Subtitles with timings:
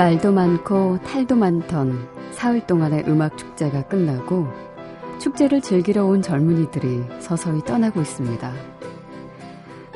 [0.00, 4.48] 말도 많고 탈도 많던 사흘 동안의 음악 축제가 끝나고
[5.18, 8.50] 축제를 즐기러 온 젊은이들이 서서히 떠나고 있습니다.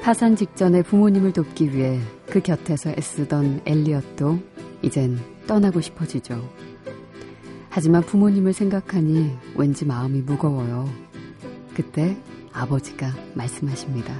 [0.03, 1.99] 파산 직전에 부모님을 돕기 위해
[2.29, 4.41] 그 곁에서 애쓰던 엘리엇도
[4.83, 6.51] 이젠 떠나고 싶어지죠.
[7.71, 10.87] 하지만 부모님을 생각하니 왠지 마음이 무거워요.
[11.75, 12.15] 그때
[12.53, 14.13] 아버지가 말씀하십니다.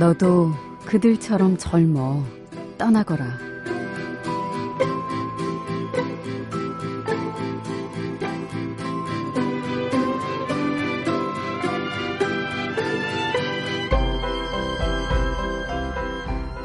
[0.00, 0.50] 너도
[0.86, 2.24] 그들처럼 젊어
[2.78, 3.36] 떠나거라.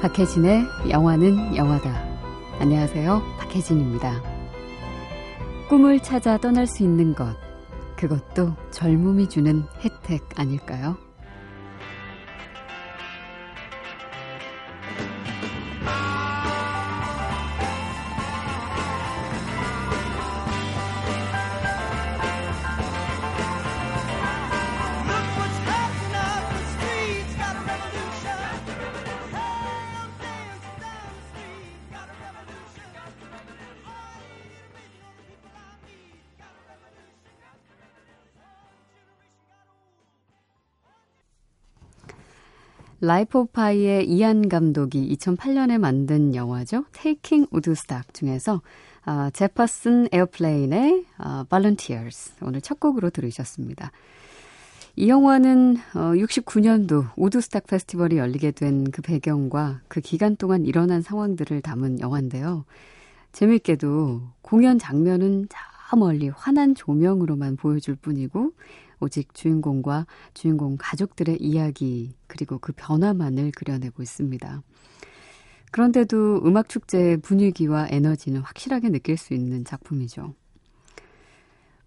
[0.01, 1.91] 박혜진의 영화는 영화다.
[2.59, 3.21] 안녕하세요.
[3.37, 4.23] 박혜진입니다.
[5.67, 7.35] 꿈을 찾아 떠날 수 있는 것,
[7.97, 11.04] 그것도 젊음이 주는 혜택 아닐까요?
[43.05, 46.85] 라이프 오브 파이의 이안 감독이 2008년에 만든 영화죠.
[46.91, 48.63] 테이킹 우드스탁 중에서
[49.03, 53.91] 아, 제퍼슨 에어플레인의 아, Volunteers 오늘 첫 곡으로 들으셨습니다.
[54.95, 61.61] 이 영화는 어, 69년도 우드스탁 페스티벌이 열리게 된 그 배경과 그 기간 동안 일어난 상황들을
[61.61, 62.65] 담은 영화인데요.
[63.33, 68.51] 재밌게도 공연 장면은 저 멀리 환한 조명으로만 보여줄 뿐이고
[69.05, 74.63] 오직 주인공과 주인공 가족들의 이야기 그리고 그 변화만을 그려내고 있습니다.
[75.71, 80.33] 그런데도 음악 축제의 분위기와 에너지는 확실하게 느낄 수 있는 작품이죠.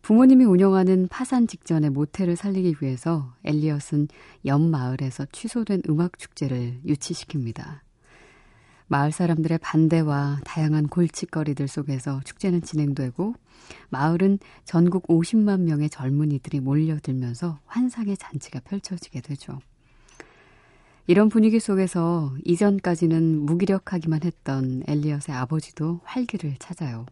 [0.02, 4.08] 부모님이 운영하는 파산 직전의 모텔을 살리기 위해서 엘리엇은
[4.46, 7.80] 옆 마을에서 취소된 음악 축제를 유치시킵니다.
[8.88, 13.34] 마을 사람들의 반대와 다양한 골칫거리들 속에서 축제는 진행되고
[13.90, 19.58] 마을은 전국 50만 명의 젊은이들이 몰려들면서 환상의 잔치가 펼쳐지게 되죠.
[21.06, 27.06] 이런 분위기 속에서 이전까지는 무기력하기만 했던 엘리엇의 아버지도 활기를 찾아요.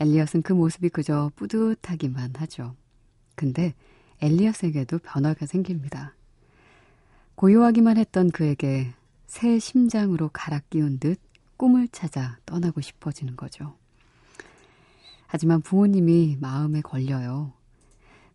[0.00, 2.74] 엘리엇은 그 모습이 그저 뿌듯하기만 하죠.
[3.34, 3.74] 근데
[4.20, 6.14] 엘리엇에게도 변화가 생깁니다.
[7.34, 8.92] 고요하기만 했던 그에게
[9.36, 11.20] 새 심장으로 갈아 끼운 듯
[11.58, 13.76] 꿈을 찾아 떠나고 싶어지는 거죠.
[15.26, 17.52] 하지만 부모님이 마음에 걸려요.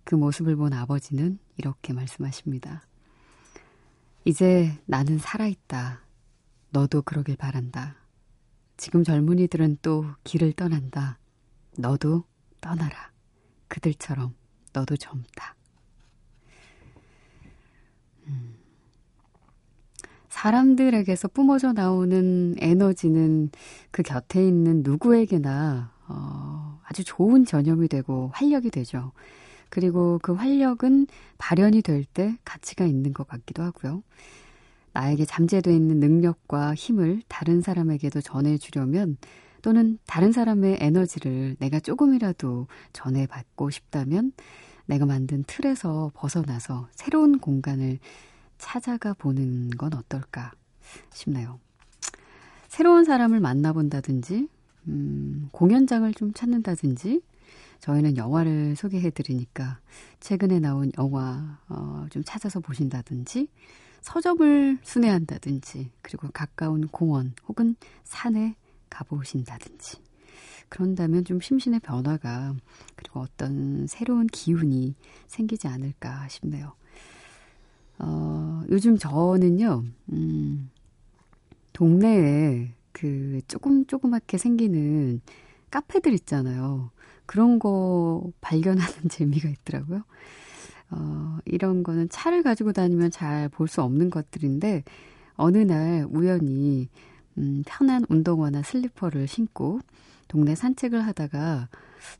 [0.03, 2.85] 그 모습을 본 아버지는 이렇게 말씀하십니다.
[4.25, 6.05] 이제 나는 살아있다.
[6.69, 7.95] 너도 그러길 바란다.
[8.77, 11.17] 지금 젊은이들은 또 길을 떠난다.
[11.79, 12.25] 너도
[12.61, 13.11] 떠나라.
[13.69, 14.35] 그들처럼
[14.71, 15.55] 너도 젊다.
[18.27, 18.60] 음.
[20.41, 23.49] 사람들에게서 뿜어져 나오는 에너지는
[23.91, 29.11] 그 곁에 있는 누구에게나 어, 아주 좋은 전염이 되고 활력이 되죠.
[29.69, 31.05] 그리고 그 활력은
[31.37, 34.01] 발현이 될 때 가치가 있는 것 같기도 하고요.
[34.93, 39.17] 나에게 잠재되어 있는 능력과 힘을 다른 사람에게도 전해주려면
[39.61, 44.31] 또는 다른 사람의 에너지를 내가 조금이라도 전해받고 싶다면
[44.87, 47.99] 내가 만든 틀에서 벗어나서 새로운 공간을
[48.61, 50.51] 찾아가 보는 건 어떨까
[51.11, 51.59] 싶네요.
[52.69, 54.47] 새로운 사람을 만나본다든지,
[54.87, 57.21] 음, 공연장을 좀 찾는다든지,
[57.79, 59.79] 저희는 영화를 소개해 드리니까
[60.19, 63.47] 최근에 나온 영화 어, 좀 찾아서 보신다든지,
[64.01, 68.55] 서점을 순회한다든지, 그리고 가까운 공원 혹은 산에
[68.89, 69.97] 가보신다든지.
[70.69, 72.55] 그런다면 좀 심신의 변화가
[72.95, 74.95] 그리고 어떤 새로운 기운이
[75.27, 76.73] 생기지 않을까 싶네요.
[78.03, 80.69] 어, 요즘 저는요, 음,
[81.73, 85.21] 동네에 그 조금 조그맣게 생기는
[85.69, 86.91] 카페들 있잖아요.
[87.25, 90.03] 그런 거 발견하는 재미가 있더라고요.
[90.91, 94.83] 어, 이런 거는 차를 가지고 다니면 잘 볼 수 없는 것들인데,
[95.35, 96.89] 어느 날 우연히
[97.37, 99.79] 음, 편한 운동화나 슬리퍼를 신고
[100.27, 101.69] 동네 산책을 하다가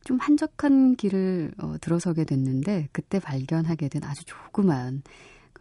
[0.04, 5.02] 좀 한적한 길을 어, 들어서게 됐는데 그때 발견하게 된 아주 조그만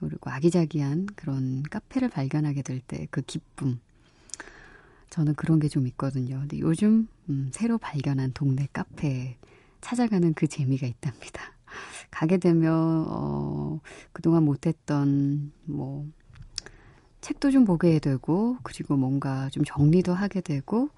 [0.10, 3.80] 그리고 아기자기한 그런 카페를 발견하게 될 때 그 기쁨.
[5.10, 6.40] 저는 그런 게 좀 있거든요.
[6.40, 9.38] 근데 요즘 음, 새로 발견한 동네 카페에
[9.82, 11.42] 찾아가는 그 재미가 있답니다.
[12.12, 13.80] 가게 되면 어,
[14.14, 16.06] 그동안 못했던 뭐
[17.22, 20.90] 책도 좀 보게 되고 그리고 뭔가 좀 정리도 하게 되고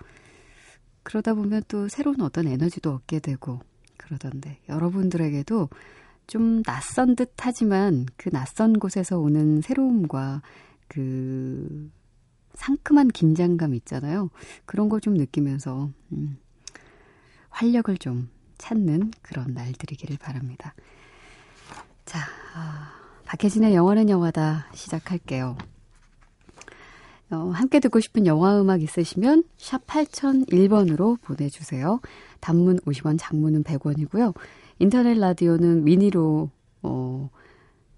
[1.03, 3.59] 그러다 보면 또 새로운 어떤 에너지도 얻게 되고
[3.97, 5.69] 그러던데 여러분들에게도
[6.27, 10.41] 좀 낯선 듯 하지만 그 낯선 곳에서 오는 새로움과
[10.87, 11.91] 그
[12.55, 14.29] 상큼한 긴장감 있잖아요.
[14.65, 16.37] 그런 걸 좀 느끼면서 음,
[17.49, 20.73] 활력을 좀 찾는 그런 날들이기를 바랍니다.
[22.05, 22.19] 자,
[22.55, 22.93] 아,
[23.25, 25.57] 박혜진의 영화는 영화다 시작할게요.
[27.31, 31.99] 어, 함께 듣고 싶은 영화 음악 있으시면 샵 8001번으로 보내주세요.
[32.39, 34.35] 단문 50원, 장문은 100원이고요.
[34.83, 36.51] 인터넷 라디오는 미니로
[36.81, 37.29] 어,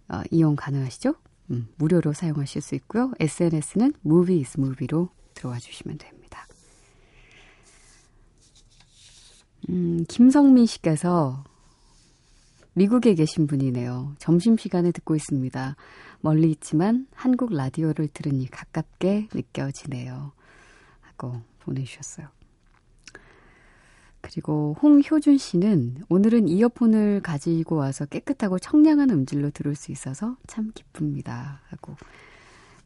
[0.07, 1.15] 어, 이용 가능하시죠?
[1.49, 3.11] 음, 무료로 사용하실 수 있고요.
[3.19, 6.47] SNS는 movies movie로 들어와 주시면 됩니다.
[9.69, 11.43] 음, 김성민 씨께서
[12.73, 14.13] 미국에 계신 분이네요.
[14.19, 15.75] 점심시간에 듣고 있습니다.
[16.21, 20.33] 멀리 있지만 한국 라디오를 들으니 가깝게 느껴지네요.
[21.01, 22.27] 하고 보내주셨어요.
[24.25, 31.61] 그리고 홍효준 씨는 오늘은 이어폰을 가지고 와서 깨끗하고 청량한 음질로 들을 수 있어서 참 기쁩니다.
[31.67, 31.95] 하고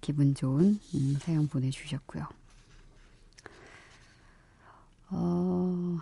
[0.01, 2.27] 기분 좋은 음, 사연 보내주셨고요.
[5.12, 5.97] 어,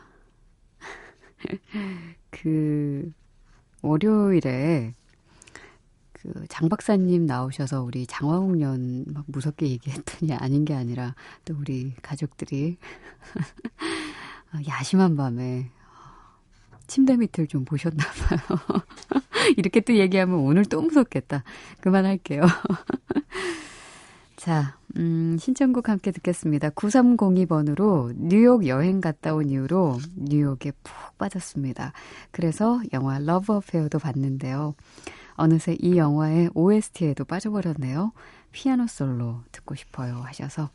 [2.31, 3.13] 그,
[3.83, 4.95] 월요일에
[6.13, 11.13] 그장 박사님 나오셔서 우리 장화홍련 막 무섭게 얘기했더니 아닌 게 아니라
[11.45, 12.77] 또 우리 가족들이
[14.67, 15.71] 야심한 밤에
[16.87, 18.39] 침대 밑을 좀 보셨나 봐요.
[19.57, 21.43] 이렇게 또 얘기하면 오늘 또 무섭겠다.
[21.81, 22.41] 그만할게요.
[24.37, 26.69] 자, 음, 신청곡 함께 듣겠습니다.
[26.69, 31.91] 9302번으로 뉴욕 여행 갔다 온 이후로 뉴욕에 푹 빠졌습니다.
[32.31, 34.75] 그래서 영화 러브 어페어도 봤는데요.
[35.33, 38.11] 어느새 이 영화의 OST에도 빠져버렸네요.
[38.51, 40.69] 피아노 솔로 듣고 싶어요 하셔서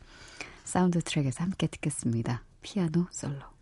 [0.63, 2.43] 사운드 트랙에서 함께 듣겠습니다.
[2.61, 3.52] 피아노 솔로.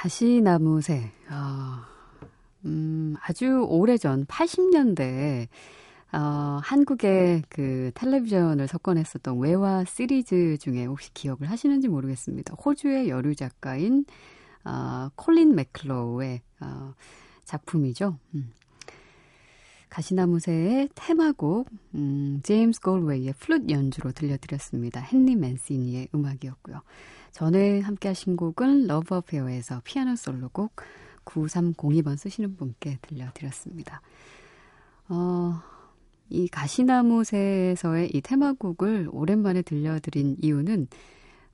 [0.00, 1.12] 가시나무새.
[1.28, 1.86] 아,
[2.64, 5.46] 음, 아주 오래전 80년대에
[6.12, 12.54] 어, 한국의 그 텔레비전을 석권했었던 외화 시리즈 중에 혹시 기억을 하시는지 모르겠습니다.
[12.54, 14.06] 호주의 여류 작가인
[14.64, 16.94] 어, 콜린 맥클로우의 어,
[17.44, 18.16] 작품이죠.
[18.34, 18.52] 음.
[19.90, 25.06] 가시나무새의 테마곡 음, 제임스 골웨이의 플룻 연주로 들려드렸습니다.
[25.12, 26.80] 헨리 맨시니의 음악이었고요.
[27.32, 30.76] 전에 함께 하신 곡은 러브 어페어에서 피아노 솔로곡
[31.24, 34.00] 9302번 쓰시는 분께 들려드렸습니다.
[35.08, 35.60] 어,
[36.28, 40.88] 이 가시나무새에서의 이 테마곡을 오랜만에 들려드린 이유는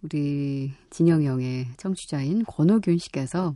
[0.02, 3.54] 우리 진영영의 청취자인 권호균 씨께서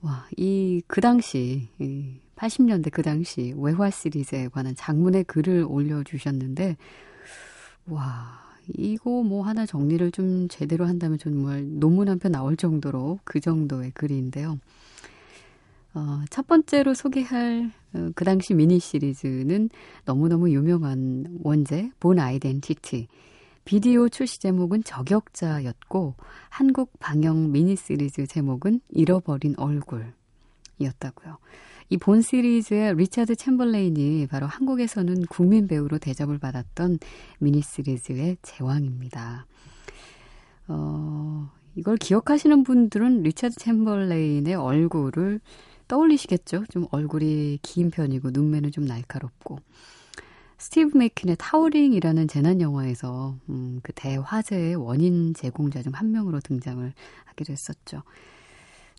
[0.00, 6.76] 와, 이, 그 당시, 이 80년대 그 당시 외화 시리즈에 관한 장문의 글을 올려주셨는데,
[7.86, 13.40] 와, 이거 뭐 하나 정리를 좀 제대로 한다면 정말 논문 한 편 나올 정도로 그
[13.40, 14.58] 정도의 글인데요.
[15.94, 19.70] 어, 첫 번째로 소개할 어, 그 당시 미니 시리즈는
[20.04, 23.08] 너무너무 유명한 원제 본 아이덴티티.
[23.64, 26.14] 비디오 출시 제목은 저격자였고
[26.48, 31.36] 한국 방영 미니 시리즈 제목은 잃어버린 얼굴이었다고요.
[31.90, 36.98] 이 본 시리즈의 리차드 챔벌레인이 바로 한국에서는 국민 배우로 대접을 받았던
[37.38, 39.46] 미니 시리즈의 제왕입니다.
[40.68, 45.40] 어, 이걸 기억하시는 분들은 리차드 챔벌레인의 얼굴을
[45.88, 46.64] 떠올리시겠죠?
[46.68, 49.58] 좀 얼굴이 긴 편이고 눈매는 좀 날카롭고.
[50.58, 56.92] 스티브 맥퀸의 타워링이라는 재난 영화에서 음, 그 대화재의 원인 제공자 중 한 명으로 등장을
[57.26, 58.02] 하기도 했었죠.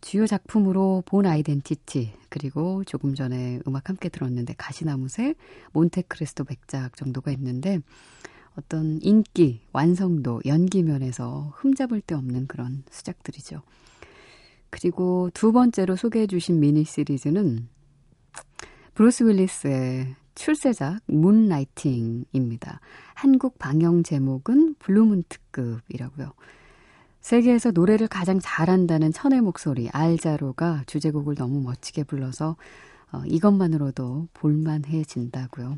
[0.01, 5.35] 주요 작품으로 본 아이덴티티 그리고 조금 전에 음악 함께 들었는데 가시나무새
[5.73, 7.79] 몬테크리스토 백작 정도가 있는데
[8.55, 13.61] 어떤 인기, 완성도, 연기 면에서 흠잡을 데 없는 그런 수작들이죠.
[14.69, 17.67] 그리고 두 번째로 소개해 주신 미니 시리즈는
[18.93, 22.79] 브루스 윌리스의 출세작 문라이팅입니다.
[23.13, 26.33] 한국 방영 제목은 블루문 특급이라고요.
[27.21, 32.55] 세계에서 노래를 가장 잘한다는 천의 목소리 알자로가 주제곡을 너무 멋지게 불러서
[33.11, 35.77] 어, 이것만으로도 볼만해진다고요.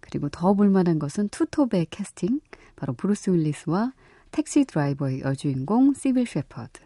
[0.00, 2.40] 그리고 더 볼만한 것은 two top의 캐스팅,
[2.76, 3.92] 바로 브루스 윌리스와
[4.30, 6.80] 택시 드라이버의 여주인공 시빌 셰퍼드.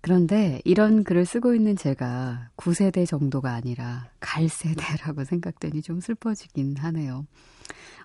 [0.00, 7.26] 그런데 이런 글을 쓰고 있는 제가 구세대 정도가 아니라 갈세대라고 생각되니 좀 슬퍼지긴 하네요.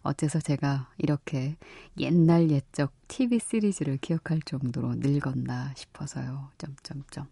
[0.02, 1.56] 어째서 제가 이렇게
[1.98, 6.50] 옛날 옛적 TV 시리즈를 기억할 정도로 늙었나 싶어서요.
[6.58, 7.28] 점점점.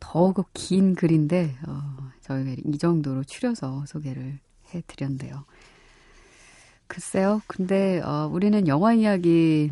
[0.00, 4.38] 더욱 긴 글인데 어, 저희가 이 정도로 추려서 소개를
[4.74, 5.44] 해드렸는데요.
[6.86, 7.40] 글쎄요.
[7.46, 9.70] 근데 어, 우리는 영화 이야기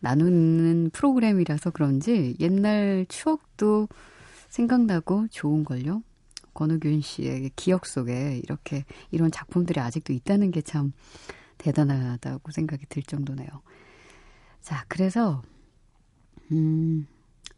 [0.00, 3.88] 나누는 프로그램이라서 그런지 옛날 추억도
[4.48, 6.02] 생각나고 좋은걸요.
[6.54, 10.92] 권우균 씨의 기억 속에 이렇게 이런 작품들이 아직도 있다는 게 참
[11.58, 13.48] 대단하다고 생각이 들 정도네요.
[14.60, 15.42] 자, 그래서
[16.52, 17.06] 음,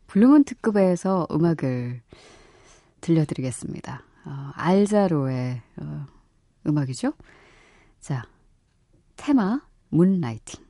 [0.07, 2.01] 블루문 특급에서 음악을
[3.01, 4.03] 들려드리겠습니다.
[4.25, 6.07] 어, 알자로의 어,
[6.67, 7.13] 음악이죠.
[8.01, 8.25] 자,
[9.17, 10.68] 테마 문라이팅.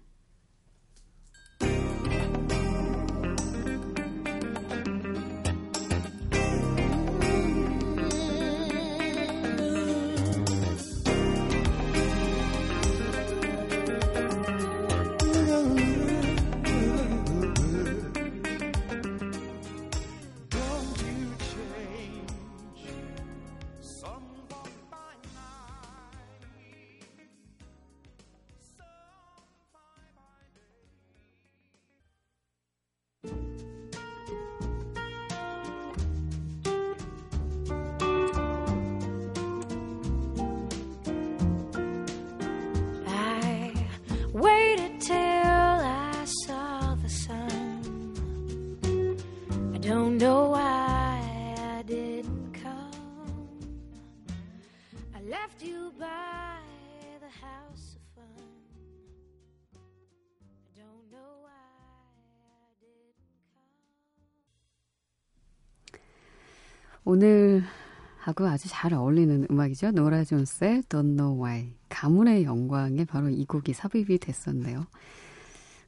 [67.11, 69.93] 오늘하고 아주 잘 어울리는 음악이죠.
[69.93, 71.73] 노라 존스의 Don't Know Why.
[71.89, 74.87] 가문의 영광에 바로 이 곡이 삽입이 됐었네요.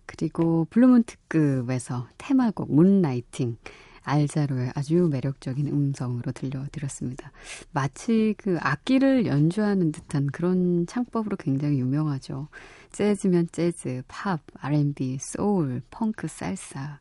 [0.06, 3.58] 그리고 블루문 특급에서 테마곡 문라이팅
[4.02, 7.32] 알자로의 아주 매력적인 음성으로 들려드렸습니다.
[7.70, 12.48] 마치 그 악기를 연주하는 듯한 그런 창법으로 굉장히 유명하죠.
[12.92, 16.98] 재즈면 재즈, 팝, R&B, 소울, 펑크, 살사.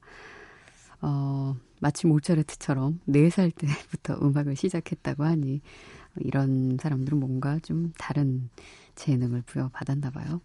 [1.01, 5.61] 어, 마치 모차르트처럼 4살 때부터 음악을 시작했다고 하니
[6.17, 8.49] 이런 사람들은 뭔가 좀 다른
[8.95, 10.41] 재능을 부여받았나 봐요.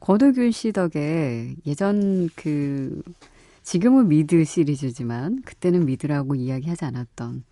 [0.00, 3.02] 권우균 씨 덕에 예전 그
[3.62, 7.44] 지금은 미드 시리즈지만 그때는 미드라고 이야기하지 않았던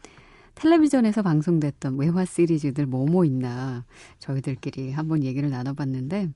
[0.54, 3.84] 텔레비전에서 방송됐던 외화 시리즈들 뭐뭐 있나
[4.18, 6.30] 저희들끼리 한번 얘기를 나눠봤는데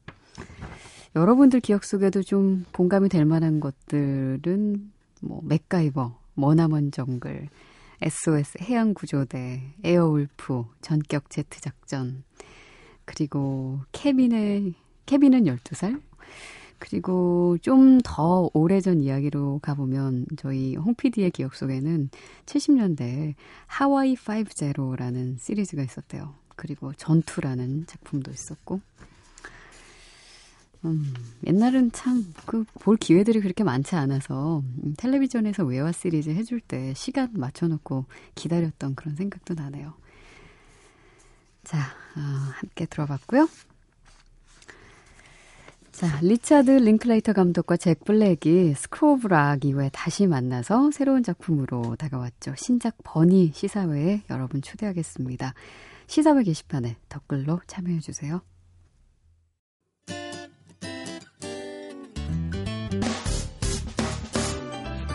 [1.16, 7.48] 여러분들 기억 속에도 좀 공감이 될 만한 것들은 뭐 맥가이버, 머나먼 정글,
[8.00, 12.24] SOS 해양구조대, 에어울프, 전격 제트 작전,
[13.04, 14.74] 그리고 케빈의,
[15.06, 16.00] 케빈은 12살?
[16.78, 22.10] 그리고 좀 더 오래전 이야기로 가보면 저희 홍 PD의 기억 속에는
[22.46, 23.34] 70년대
[23.66, 26.34] 하와이 5제로라는 시리즈가 있었대요.
[26.56, 28.80] 그리고 전투라는 작품도 있었고,
[30.84, 31.14] 음,
[31.46, 37.30] 옛날은 참 그 볼 기회들이 그렇게 많지 않아서 음, 텔레비전에서 외화 시리즈 해줄 때 시간
[37.34, 39.94] 맞춰놓고 기다렸던 그런 생각도 나네요.
[41.64, 43.48] 자, 어, 함께 들어봤고요.
[45.92, 52.54] 자, 리차드 링클레이터 감독과 잭 블랙이 스쿨 오브 락 이후에 다시 만나서 새로운 작품으로 다가왔죠.
[52.56, 55.54] 신작 버니 시사회에 여러분 초대하겠습니다.
[56.08, 58.40] 시사회 게시판에 댓글로 참여해주세요.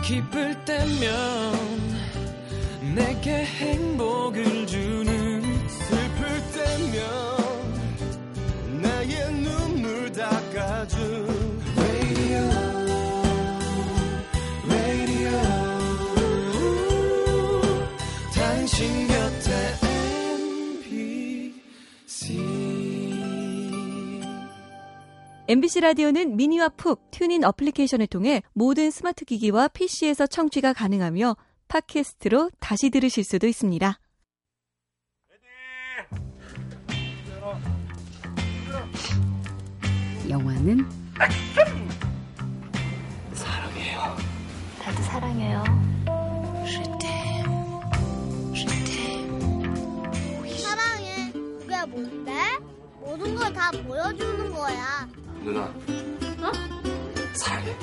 [0.08, 1.52] 기쁠 때면
[2.94, 4.87] 내게 행복을 주
[25.50, 31.36] MBC 라디오는 미니와 푹 튠인 어플리케이션을 통해 모든 스마트 기기와 PC에서 청취가 가능하며
[31.68, 33.98] 팟캐스트로 다시 들으실 수도 있습니다.
[40.28, 40.86] 영화는
[43.32, 44.16] 사랑해요.
[44.84, 45.64] 나도 사랑해요.
[50.58, 51.32] 사랑해.
[51.32, 52.32] 그게 뭔데?
[53.00, 55.08] 모든 걸 다 보여주는 거야.
[55.42, 55.62] 누나.
[55.62, 56.52] 어?
[57.34, 57.76] 사랑해.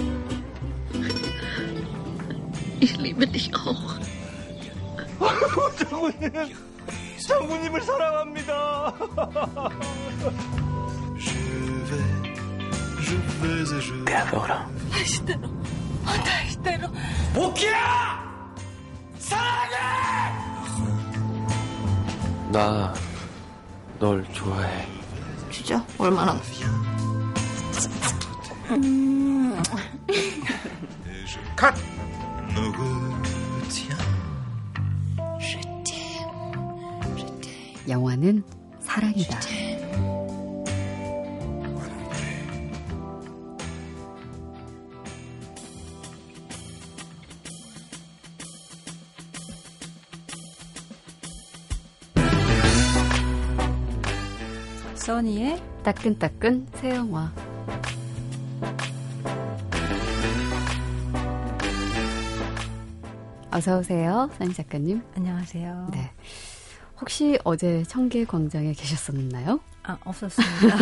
[2.81, 3.99] Ich liebe dich auch.
[5.77, 6.31] 장모님,
[7.27, 8.93] 장모님을 사랑합니다.
[14.05, 14.69] 배워라.
[14.91, 15.41] 다시대로,
[16.05, 16.87] 다시대로.
[17.35, 18.55] 오키야!
[19.19, 19.75] 사랑해!
[22.51, 22.93] 나
[23.99, 24.87] 널 좋아해.
[25.51, 26.37] 진짜 얼마나?
[28.71, 29.61] 음.
[31.55, 31.73] 컷!
[37.87, 38.43] 영화는
[38.79, 39.39] 사랑이다.
[54.95, 57.31] 써니의 따끈따끈 새 영화.
[63.55, 65.01] 어서 오세요, 써니 작가님.
[65.15, 65.87] 안녕하세요.
[65.93, 66.11] 네.
[66.99, 69.61] 혹시 어제 청계 광장에 계셨었나요?
[69.83, 70.75] 아, 없었습니다.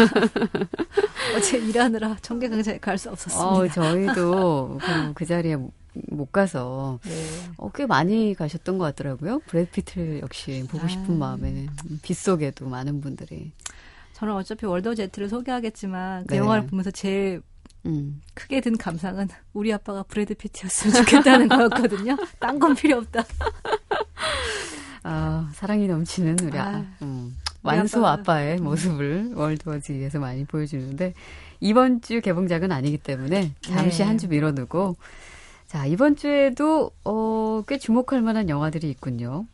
[1.38, 3.48] 어제 일하느라 청계 광장에 갈 수 없었습니다.
[3.48, 5.56] 어, 저희도 그, 그 자리에
[6.08, 7.12] 못 가서 네.
[7.58, 9.40] 어, 꽤 많이 가셨던 것 같더라고요.
[9.46, 11.18] 브래드 피트를 역시 보고 싶은 아.
[11.18, 11.68] 마음에
[12.02, 13.52] 빗속에도 많은 분들이.
[14.14, 16.40] 저는 어차피 월더 제트를 소개하겠지만 그 네.
[16.40, 17.44] 영화를 보면서 제일
[17.86, 18.22] 음.
[18.34, 22.18] 크게 든 감상은 우리 아빠가 브래드 피트였으면 좋겠다는 거였거든요.
[22.40, 23.24] 딴 건 필요 없다.
[25.04, 31.14] 아, 사랑이 넘치는 우리 아, 아, 음, 완소 아빠가- 아빠의 모습을 월드워즈에서 많이 보여주는데
[31.60, 34.04] 이번 주 개봉작은 아니기 때문에 잠시 네.
[34.06, 34.96] 한주 미뤄두고
[35.68, 39.46] 자 이번 주에도 어, 꽤 주목할 만한 영화들이 있군요.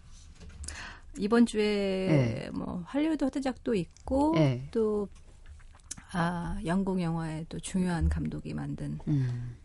[1.18, 2.50] 이번 주에 네.
[2.54, 4.68] 뭐 할리우드 화제작도 있고 네.
[4.72, 5.08] 또
[6.12, 9.56] 아, 영국 영화의 또 중요한 감독이 만든 음,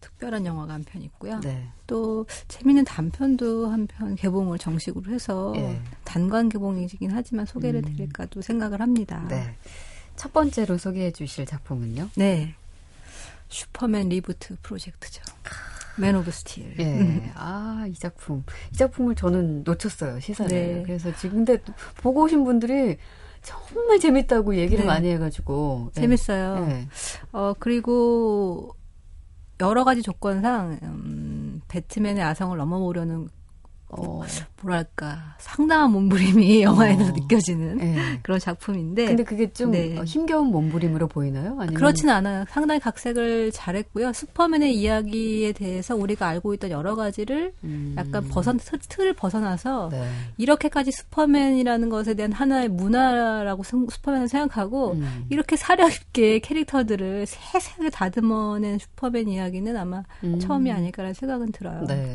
[0.00, 1.40] 특별한 영화가 한 편 있고요.
[1.40, 1.68] 네.
[1.86, 5.80] 또 재미있는 단편도 한 편 개봉을 정식으로 해서 예.
[6.04, 7.92] 단관 개봉이긴 하지만 소개를 음.
[7.96, 9.24] 드릴까도 생각을 합니다.
[9.28, 9.56] 네.
[10.16, 12.10] 첫 번째로 소개해 주실 작품은요?
[12.16, 12.54] 네.
[13.48, 15.22] 슈퍼맨 reboot 프로젝트죠.
[15.98, 16.74] 맨 오브 스틸.
[16.78, 17.00] 예.
[17.00, 17.30] 음.
[17.34, 18.44] 아, 이 작품.
[18.72, 20.50] 이 작품을 저는 놓쳤어요, 시사를.
[20.50, 20.82] 네.
[20.84, 22.98] 그래서 지금 근데 또 보고 오신 분들이
[23.46, 24.86] 정말 재밌다고 얘기를 네.
[24.86, 25.92] 많이 해가지고.
[25.96, 26.00] 예.
[26.00, 26.66] 재밌어요.
[26.68, 26.88] 예.
[27.32, 28.74] 어, 그리고
[29.60, 33.28] 여러 가지 조건상, 음, 배트맨의 아성을 넘어보려는,
[33.88, 34.22] 어,
[34.62, 37.12] 뭐랄까, 상당한 몸부림이 영화에서 어.
[37.12, 38.18] 느껴지는 예.
[38.22, 39.06] 그런 작품인데.
[39.06, 39.96] 근데 그게 좀 네.
[39.96, 41.52] 어, 힘겨운 몸부림으로 보이나요?
[41.60, 42.44] 아니면 그렇지는 않아요.
[42.48, 44.12] 상당히 각색을 잘했고요.
[44.12, 50.08] 슈퍼맨의 이야기에 대해서 우리가 알고 있던 여러 가지를 음, 약간 벗어, 틀- 틀을 벗어나서 네.
[50.36, 55.26] 이렇게까지 슈퍼맨이라는 것에 대한 하나의 문화라고 생- 슈퍼맨을 생각하고 음.
[55.30, 60.38] 이렇게 사려 있게 캐릭터들을 세세하게 다듬어낸 슈퍼맨 이야기는 아마 음.
[60.40, 61.84] 처음이 아닐까라는 생각은 들어요.
[61.86, 62.14] 네.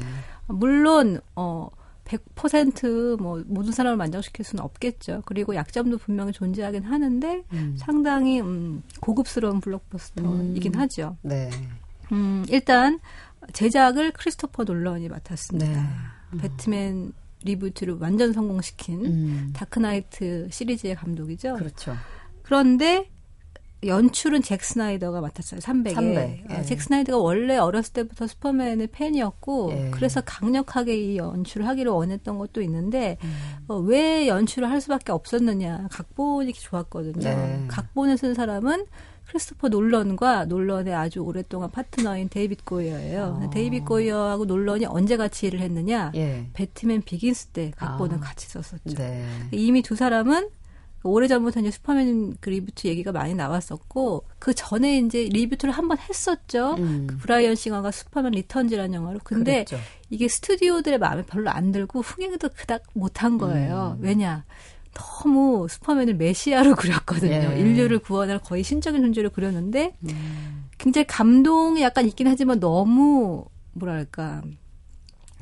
[0.52, 1.70] 물론 어
[2.06, 5.22] 100%뭐 모든 사람을 만족시킬 수는 없겠죠.
[5.26, 7.76] 그리고 약점도 분명히 존재하긴 하는데 음.
[7.78, 10.80] 상당히 음, 고급스러운 블록버스터이긴 음.
[10.80, 11.18] 하죠.
[11.22, 11.50] 네.
[12.12, 13.00] 음, 일단
[13.54, 15.82] 제작을 크리스토퍼 놀런이 맡았습니다.
[16.34, 16.38] 네.
[16.40, 19.50] 배트맨 reboot를 완전 성공시킨 음.
[19.54, 21.56] 다크나이트 시리즈의 감독이죠.
[21.56, 21.96] 그렇죠.
[22.44, 23.10] 그런데
[23.84, 25.60] 연출은 잭 스나이더가 맡았어요.
[25.60, 25.94] 300에.
[25.94, 26.62] 300, 예.
[26.64, 29.92] 잭 스나이더가 원래 어렸을 때부터 슈퍼맨의 팬이었고 예.
[29.92, 33.34] 그래서 강력하게 이 연출을 하기를 원했던 것도 있는데 음.
[33.68, 35.88] 어, 왜 연출을 할 수밖에 없었느냐.
[35.92, 37.24] 각본이 좋았거든요.
[37.24, 37.66] 네.
[37.68, 38.86] 각본을 쓴 사람은
[39.26, 43.40] 크리스토퍼 놀런과 놀런의 아주 오랫동안 파트너인 데이빗 고이어예요.
[43.42, 43.50] 어.
[43.50, 46.12] 데이빗 고이어하고 놀런이 언제 같이 일을 했느냐?
[46.16, 46.50] 예.
[46.54, 48.20] 배트맨 비긴스 때 각본을 아.
[48.20, 48.96] 같이 썼었죠.
[48.96, 49.26] 네.
[49.52, 50.50] 이미 두 사람은
[51.04, 56.76] 오래전부터 이제 슈퍼맨 그 reboot 얘기가 많이 나왔었고 그 전에 이제 reboot를 한 번 했었죠.
[56.78, 57.08] 음.
[57.08, 59.20] 그 브라이언 싱어가 슈퍼맨 리턴즈라는 영화로.
[59.24, 59.78] 근데 그랬죠.
[60.10, 63.98] 이게 스튜디오들의 마음에 별로 안 들고 흥행도 그닥 못한 거예요.
[64.00, 64.04] 음.
[64.04, 64.46] 왜냐?
[64.94, 67.32] 너무 슈퍼맨을 메시아로 그렸거든요.
[67.54, 67.60] 예.
[67.60, 70.66] 인류를 구원할 거의 신적인 존재로 그렸는데 음.
[70.78, 74.42] 굉장히 감동이 약간 있긴 하지만 너무 뭐랄까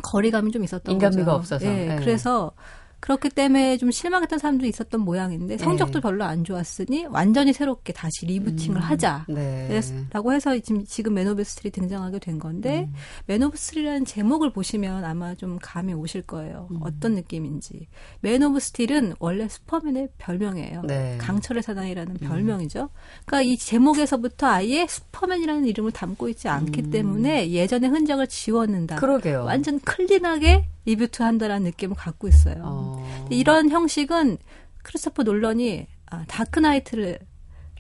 [0.04, 1.36] 거리감이 좀 있었던 인간미가 거죠.
[1.38, 1.66] 없어서.
[1.66, 1.96] 예, 예.
[2.00, 2.52] 그래서
[3.00, 6.02] 그렇기 때문에 좀 실망했던 사람도 있었던 모양인데 성적도 예.
[6.02, 9.26] 별로 안 좋았으니 완전히 새롭게 다시 rebooting을 하자.
[9.30, 9.82] 네.
[10.12, 12.94] 라고 해서 지금, 지금 맨 오브 스틸이 등장하게 된 건데 음.
[13.26, 16.68] 맨 오브 스틸이라는 제목을 보시면 아마 좀 감이 오실 거예요.
[16.72, 16.80] 음.
[16.82, 17.88] 어떤 느낌인지.
[18.22, 20.82] 맨 오브 스틸은 원래 슈퍼맨의 별명이에요.
[20.84, 21.18] 네.
[21.20, 22.90] 강철의 사나이라는 별명이죠.
[23.26, 28.96] 그러니까 이 제목에서부터 아예 슈퍼맨이라는 이름을 담고 있지 않기 때문에 예전의 흔적을 지웠는다.
[28.96, 29.00] 음.
[29.00, 29.46] 그러게요.
[29.46, 32.56] 완전 clean하게 reboot 한다라는 느낌을 갖고 있어요.
[32.64, 33.28] 어.
[33.30, 34.38] 이런 형식은
[34.84, 37.20] 크리스토퍼 놀런이 아, 다크나이트를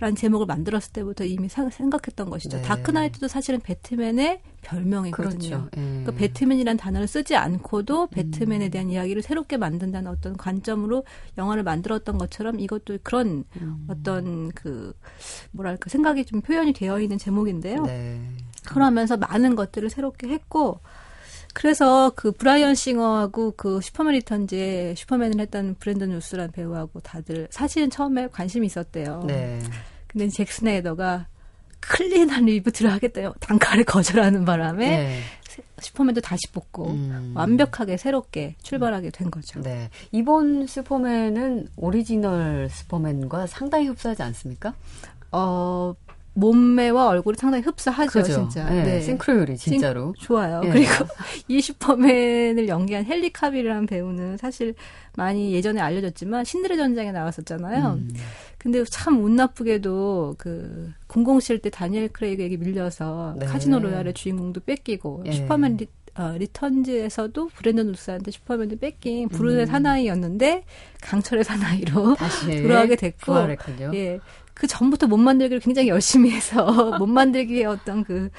[0.01, 2.57] 라는 제목을 만들었을 때부터 이미 사- 생각했던 것이죠.
[2.57, 2.63] 네.
[2.63, 5.37] 다크나이트도 사실은 배트맨의 별명이거든요.
[5.39, 5.69] 그렇죠.
[5.75, 5.81] 예.
[5.81, 8.07] 그러니까 배트맨이라는 단어를 쓰지 않고도 음.
[8.09, 11.03] 배트맨에 대한 이야기를 새롭게 만든다는 어떤 관점으로
[11.37, 13.87] 영화를 만들었던 것처럼 이것도 그런 음.
[13.89, 14.93] 어떤 그
[15.51, 17.83] 뭐랄까 생각이 좀 표현이 되어 있는 제목인데요.
[17.83, 18.21] 네.
[18.67, 20.79] 그러면서 많은 것들을 새롭게 했고
[21.53, 28.27] 그래서 그 브라이언 싱어하고 그 슈퍼맨 리턴즈에 슈퍼맨을 했던 브랜든 루스라는 배우하고 다들 사실은 처음에
[28.27, 29.23] 관심이 있었대요.
[29.27, 29.59] 네.
[30.07, 31.27] 근데 잭 스네이더가
[31.81, 33.33] clean한 reboot를 하겠다요.
[33.39, 35.19] 단가를 거절하는 바람에 네.
[35.79, 37.33] 슈퍼맨도 다시 뽑고 음.
[37.35, 39.61] 완벽하게 새롭게 출발하게 된 거죠.
[39.61, 39.89] 네.
[40.11, 44.73] 이번 슈퍼맨은 오리지널 슈퍼맨과 상당히 흡사하지 않습니까?
[45.31, 45.93] 어
[46.33, 48.33] 몸매와 얼굴이 상당히 흡사하죠, 그죠?
[48.33, 48.69] 진짜.
[48.69, 49.01] 네.
[49.01, 50.13] 싱크로율이 진짜로.
[50.19, 50.61] 좋아요.
[50.65, 50.69] 예.
[50.69, 50.89] 그리고
[51.47, 54.73] 이 슈퍼맨을 연기한 헨리 카빌이라는 배우는 사실
[55.17, 57.93] 많이 예전에 알려졌지만 신들의 전쟁에 나왔었잖아요.
[57.99, 58.13] 음.
[58.57, 63.45] 근데 참 운 나쁘게도 그 007 때 다니엘 크레이그에게 밀려서 네.
[63.45, 65.31] 카지노 로얄의 주인공도 뺏기고 예.
[65.31, 70.63] 슈퍼맨 리, 어, 리턴즈에서도 브랜든 루스한테 슈퍼맨도 뺏긴 불운의 사나이였는데
[71.01, 72.15] 강철의 사나이로 음.
[72.15, 73.91] 다시 돌아가게 됐고 부활했군요.
[73.95, 74.19] 예.
[74.59, 76.65] 그 전부터 몸 만들기를 굉장히 열심히 해서
[76.99, 78.29] 몸 만들기의 어떤 그,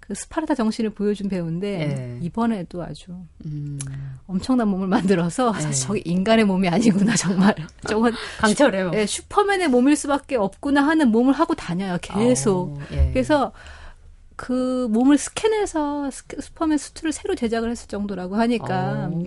[0.00, 2.18] 그 스파르타 정신을 보여준 배우인데 예.
[2.22, 3.12] 이번에도 아주
[3.44, 3.78] 음.
[4.26, 5.60] 엄청난 몸을 만들어서 예.
[5.60, 7.54] 사실 저게 인간의 몸이 아니구나 정말
[7.86, 8.92] 저건 강철해요.
[8.94, 13.10] 예, 슈퍼맨의 몸일 수밖에 없구나 하는 몸을 하고 다녀요 계속 아우, 예.
[13.12, 13.52] 그래서
[14.38, 19.24] 그 몸을 스캔해서 슈퍼맨 수트를 새로 제작을 했을 정도라고 하니까 아우.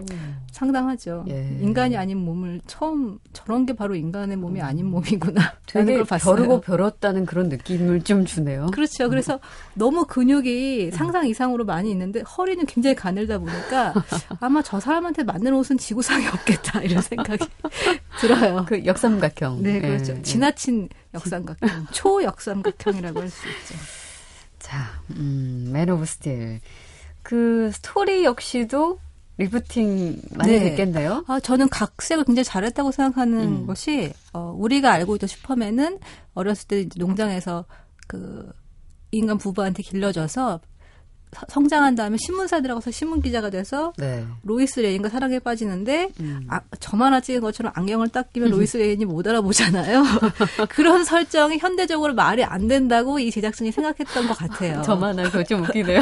[0.53, 1.25] 상당하죠.
[1.27, 1.57] 예.
[1.59, 5.53] 인간이 아닌 몸을 처음 저런 게 바로 인간의 몸이 아닌 몸이구나.
[5.67, 6.33] 되게 걸 봤어요.
[6.35, 8.67] 벼르고 벼렀다는 그런 느낌을 좀 주네요.
[8.71, 9.09] 그렇죠.
[9.09, 9.41] 그래서
[9.75, 13.93] 너무 근육이 상상 이상으로 많이 있는데 허리는 굉장히 가늘다 보니까
[14.39, 17.45] 아마 저 사람한테 맞는 옷은 지구상에 없겠다 이런 생각이
[18.21, 18.65] 들어요.
[18.65, 19.61] 그 역삼각형.
[19.61, 20.13] 네, 예, 그렇죠.
[20.13, 20.21] 예.
[20.21, 23.75] 지나친 역삼각형, 초역삼각형이라고 할 수 있죠.
[24.61, 26.59] 자, 음, 맨 오브 스틸.
[27.23, 28.99] 그 스토리 역시도
[29.37, 30.59] rebooting 많이 네.
[30.69, 31.25] 됐겠네요.
[31.27, 33.67] 아, 저는 각색을 굉장히 잘했다고 생각하는 음.
[33.67, 35.99] 것이, 어, 우리가 알고 있던 슈퍼맨은
[36.35, 37.65] 어렸을 때 농장에서
[38.07, 38.51] 그
[39.11, 40.61] 인간 부부한테 길러져서 서-
[41.47, 44.25] 성장한 다음에 신문사 들어가서 신문 기자가 돼서 네.
[44.43, 46.45] 로이스 레인과 사랑에 빠지는데 음.
[46.49, 50.03] 아, 저만 아 찍은 것처럼 안경을 딱 끼면 로이스 레인이 못 알아보잖아요.
[50.69, 54.81] 그런 설정이 현대적으로 말이 안 된다고 이 제작진이 생각했던 것 같아요.
[54.85, 56.01] 저만 알고 좀 웃기네요.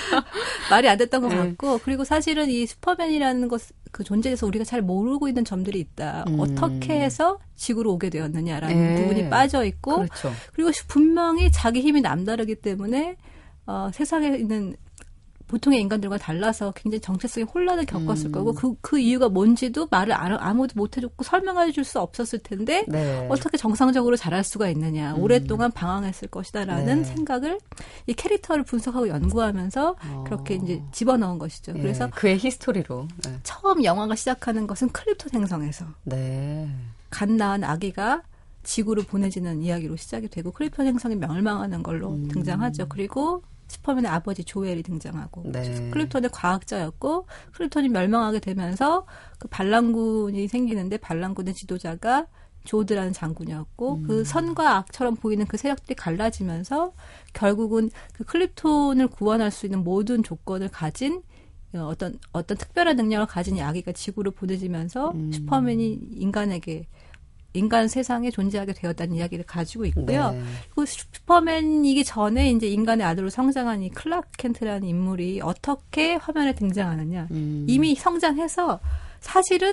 [0.70, 1.36] 말이 안 됐던 것 네.
[1.36, 3.60] 같고 그리고 사실은 이 슈퍼맨이라는 것
[3.94, 6.24] 그 존재에서 우리가 잘 모르고 있는 점들이 있다.
[6.26, 6.40] 음.
[6.40, 9.00] 어떻게 해서 지구로 오게 되었느냐라는 예.
[9.00, 10.32] 부분이 빠져 있고 그렇죠.
[10.52, 13.16] 그리고 분명히 자기 힘이 남다르기 때문에
[13.66, 14.76] 어, 세상에 있는
[15.46, 18.32] 보통의 인간들과 달라서 굉장히 정체성의 혼란을 겪었을 음.
[18.32, 22.86] 거고 그, 그 이유가 뭔지도 말을 안- 아무도 못 해줬고 설명해 줄 수 없었을 텐데
[22.88, 23.26] 네.
[23.30, 25.14] 어떻게 정상적으로 자랄 수가 있느냐.
[25.16, 27.04] 오랫동안 방황했을 것이다라는 네.
[27.04, 27.58] 생각을
[28.06, 30.24] 이 캐릭터를 분석하고 연구하면서 어.
[30.26, 31.72] 그렇게 이제 집어넣은 것이죠.
[31.76, 33.06] 예, 그래서 그의 history로.
[33.26, 33.38] 네.
[33.42, 36.68] 처음 영화가 시작하는 것은 크립톤 행성에서 네.
[37.10, 38.22] 갓 낳은 아기가
[38.62, 42.28] 지구로 보내지는 이야기로 시작이 되고 크립톤 행성이 멸망하는 걸로 음.
[42.28, 42.88] 등장하죠.
[42.88, 45.90] 그리고 슈퍼맨의 아버지 조엘이 등장하고 네.
[45.90, 49.06] 크립톤의 과학자였고 크립톤이 멸망하게 되면서
[49.38, 52.26] 그 반란군이 생기는데 반란군의 지도자가
[52.64, 54.02] 조드라는 장군이었고 음.
[54.06, 56.92] 그 선과 악처럼 보이는 그 세력들이 갈라지면서
[57.32, 61.22] 결국은 그 클립톤을 구원할 수 있는 모든 조건을 가진
[61.74, 65.32] 어, 어떤 어떤 특별한 능력을 가진 이 아기가 지구로 보내지면서 음.
[65.32, 66.86] 슈퍼맨이 인간에게
[67.54, 70.32] 인간 세상에 존재하게 되었다는 이야기를 가지고 있고요.
[70.32, 70.42] 네.
[70.74, 77.28] 그 슈퍼맨이기 전에 이제 인간의 아들로 성장한 이 클라크 켄트라는 인물이 어떻게 화면에 등장하느냐.
[77.30, 77.64] 음.
[77.68, 78.80] 이미 성장해서
[79.20, 79.72] 사실은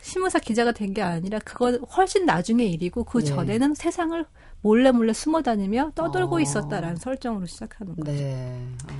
[0.00, 3.24] 신문사 기자가 된 게 아니라 그건 훨씬 나중의 일이고 그 예.
[3.24, 4.24] 전에는 세상을
[4.62, 6.40] 몰래 몰래 숨어 다니며 떠돌고 어.
[6.40, 8.12] 있었다라는 설정으로 시작하는 거죠.
[8.12, 8.56] 네.
[8.88, 8.94] 어.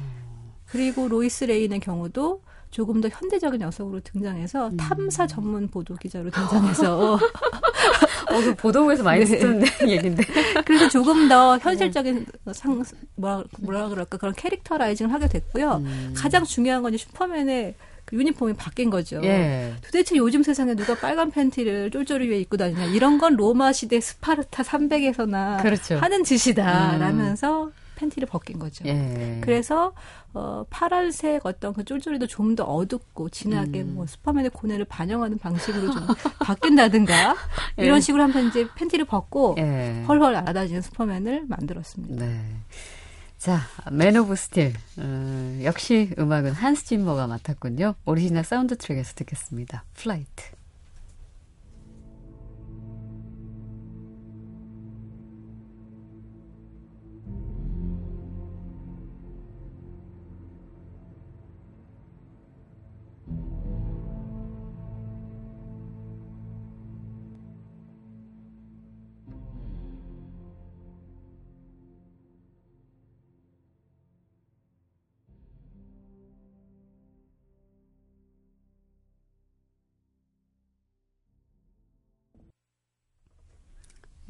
[0.66, 4.76] 그리고 로이스 레인의 경우도 조금 더 현대적인 여성으로 등장해서 음.
[4.76, 7.18] 탐사 전문 보도 기자로 등장해서
[8.28, 9.38] 어, 그 보도국에서 많이 네.
[9.38, 10.22] 쓰는 얘기인데.
[10.64, 12.82] 그래서 조금 더 현실적인 상
[13.14, 15.82] 뭐라, 뭐라 그럴까 그런 characterizing을 하게 됐고요.
[15.84, 16.14] 음.
[16.16, 19.20] 가장 중요한 건 슈퍼맨의 그 유니폼이 바뀐 거죠.
[19.24, 19.74] 예.
[19.82, 24.62] 도대체 요즘 세상에 누가 빨간 팬티를 쫄쫄이 위에 입고 다니냐 이런 건 로마 시대 스파르타
[24.62, 25.96] 300에서나 그렇죠.
[25.98, 27.00] 하는 짓이다 음.
[27.00, 28.84] 라면서 팬티를 벗긴 거죠.
[28.86, 29.38] 예.
[29.42, 29.92] 그래서
[30.32, 33.94] 어, 파란색 어떤 그 쫄쫄이도 좀 더 어둡고 진하게 음.
[33.96, 36.06] 뭐 슈퍼맨의 고뇌를 반영하는 방식으로 좀
[36.40, 37.34] 바뀐다든가
[37.76, 38.00] 이런 예.
[38.00, 40.04] 식으로 하면 이제 팬티를 벗고 예.
[40.06, 42.24] 훨훨 날아다니는 슈퍼맨을 만들었습니다.
[42.24, 42.40] 네.
[43.36, 43.60] 자,
[43.92, 44.72] Man of Steel.
[44.98, 47.94] 어, 역시 음악은 한스 짐머가 맡았군요.
[48.06, 49.84] 오리지널 사운드 트랙에서 듣겠습니다.
[49.94, 50.44] Flight.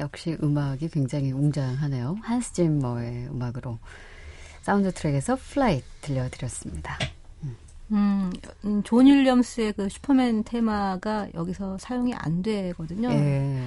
[0.07, 2.19] 역시 음악이 굉장히 웅장하네요.
[2.23, 3.79] 한스 짐머의 음악으로
[4.62, 6.97] 사운드 트랙에서 Flight 들려드렸습니다.
[7.90, 8.33] 음,
[8.64, 13.11] 음, 존 윌리엄스의 그 슈퍼맨 테마가 여기서 사용이 안 되거든요.
[13.11, 13.66] 예.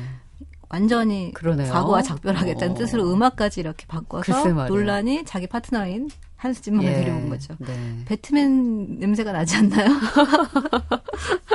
[0.70, 1.74] 완전히 그러네요.
[1.74, 2.78] 과거와 작별하겠다는 어.
[2.78, 4.48] 뜻으로 음악까지 이렇게 바꿔서.
[4.68, 6.94] 놀란이 자기 파트너인 한스 짐머가 예.
[6.96, 7.54] 데려온 거죠.
[7.60, 8.04] 네.
[8.06, 9.90] 배트맨 냄새가 나지 않나요?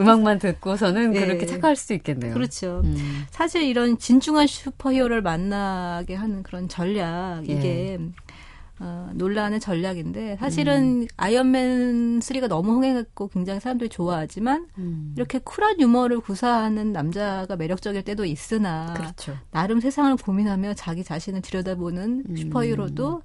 [0.00, 1.20] 음악만 듣고서는 예.
[1.20, 2.32] 그렇게 착각할 수 있겠네요.
[2.34, 2.80] 그렇죠.
[2.84, 3.24] 음.
[3.30, 7.52] 사실 이런 진중한 슈퍼히어로를 만나게 하는 그런 전략 예.
[7.52, 7.98] 이게
[8.82, 15.12] 어, 놀란의 전략인데 사실은 아이언맨 3가 너무 흥행했고 굉장히 사람들이 좋아하지만 음.
[15.16, 19.36] 이렇게 쿨한 유머를 구사하는 남자가 매력적일 때도 있으나 그렇죠.
[19.50, 22.36] 나름 세상을 고민하며 자기 자신을 들여다보는 음.
[22.36, 23.22] 슈퍼히어로도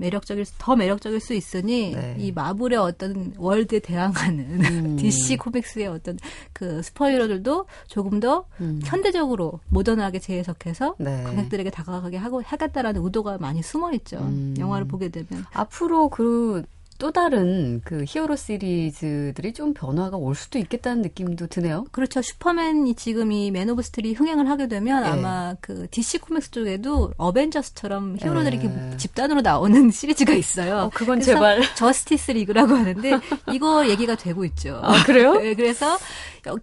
[0.00, 2.16] 매력적일 수- 더 매력적일 수 있으니 네.
[2.18, 4.96] 이 마블의 어떤 월드에 대항하는 음.
[4.96, 6.18] DC 코믹스의 어떤
[6.54, 8.80] 그 슈퍼히어로들도 조금 더 음.
[8.82, 11.22] 현대적으로 모던하게 재해석해서 네.
[11.24, 14.18] 관객들에게 다가가게 하고 하겠다라는 의도가 많이 숨어 있죠.
[14.18, 14.54] 음.
[14.58, 16.62] 영화를 보게 되면 앞으로 그
[17.00, 21.86] 또 다른 그 히어로 시리즈들이 좀 변화가 올 수도 있겠다는 느낌도 드네요.
[21.92, 22.20] 그렇죠.
[22.22, 25.08] 슈퍼맨이 지금 이 Man of Steel이 흥행을 하게 되면 예.
[25.08, 28.60] 아마 그 DC 코믹스 쪽에도 어벤져스처럼 히어로들이 예.
[28.60, 30.76] 이렇게 집단으로 나오는 시리즈가 있어요.
[30.76, 31.62] 어, 그건 제발.
[31.74, 33.18] 저스티스 리그라고 하는데
[33.52, 34.78] 이거 얘기가 되고 있죠.
[34.82, 35.34] 아, 그래요?
[35.40, 35.98] 네, 그래서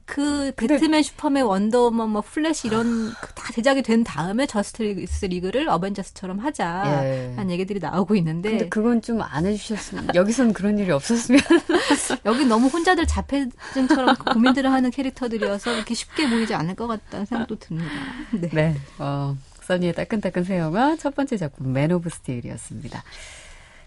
[0.05, 6.83] 그 배트맨, 슈퍼맨, 원더우먼, 뭐 플래시 이런 그다 제작이 된 다음에 저스티스 리그를 어벤져스처럼 하자
[7.03, 7.33] 예.
[7.35, 11.39] 하는 얘기들이 나오고 있는데 근데 그건 좀 안 해주셨으면 여기선 그런 일이 없었으면
[12.25, 17.89] 여기 너무 혼자들 자폐증처럼 고민들을 하는 캐릭터들이어서 이렇게 쉽게 보이지 않을 것 같다는 생각도 듭니다.
[18.31, 18.49] 네.
[18.49, 18.75] 네.
[18.99, 23.03] 어, 써니의 따끈따끈 새 영화 첫 번째 작품 Man of Steel이었습니다.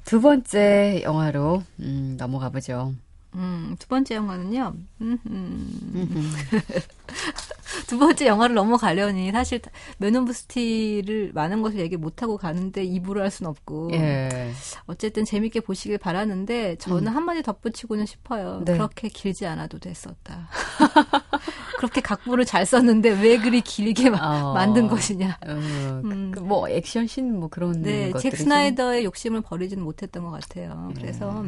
[0.06, 2.94] 두 번째 영화로 음, 넘어가 보죠.
[3.34, 4.72] 음, 두 번째 영화는요.
[5.02, 6.32] 음, 음.
[7.86, 9.60] 두 번째 영화를 넘어가려니 사실
[9.98, 14.50] Man of Steel을 많은 것을 얘기 못 하고 가는데 입으로 할순 없고 예.
[14.86, 17.16] 어쨌든 재밌게 보시길 바라는데 저는 음.
[17.16, 18.62] 한마디 덧붙이고는 싶어요.
[18.64, 18.72] 네.
[18.74, 20.48] 그렇게 길지 않아도 됐었다.
[21.78, 24.18] 그렇게 각본을 잘 썼는데 왜 그리 길게 마-
[24.50, 24.52] 어.
[24.54, 25.38] 만든 것이냐.
[25.46, 26.30] 어, 음.
[26.34, 30.90] 그, 뭐 액션씬 뭐 그런 네, 잭 좀- 스나이더의 욕심을 버리지는 못했던 것 같아요.
[30.94, 31.00] 네.
[31.00, 31.44] 그래서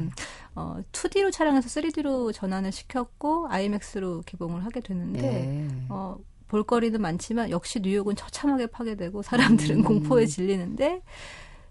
[0.54, 5.68] 어, 2D로 촬영해서 3D로 전환을 시켰고 IMAX로 개봉을 하게 됐는데 예.
[5.88, 9.82] 어, 볼거리는 많지만 역시 뉴욕은 처참하게 파괴되고 사람들은 음.
[9.82, 11.02] 공포에 질리는데